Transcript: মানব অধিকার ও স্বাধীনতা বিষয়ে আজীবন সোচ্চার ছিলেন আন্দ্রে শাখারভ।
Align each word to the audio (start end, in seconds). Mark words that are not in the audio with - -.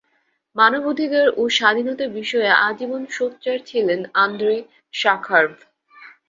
মানব 0.55 0.81
অধিকার 0.85 1.25
ও 1.37 1.53
স্বাধীনতা 1.57 2.05
বিষয়ে 2.17 2.51
আজীবন 2.67 3.01
সোচ্চার 3.17 3.57
ছিলেন 3.69 3.99
আন্দ্রে 4.23 4.55
শাখারভ। 4.93 5.53